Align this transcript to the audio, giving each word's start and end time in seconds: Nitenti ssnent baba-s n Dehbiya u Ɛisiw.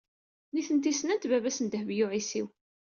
Nitenti 0.53 0.93
ssnent 0.93 1.27
baba-s 1.29 1.59
n 1.61 1.65
Dehbiya 1.67 2.05
u 2.05 2.07
Ɛisiw. 2.13 2.47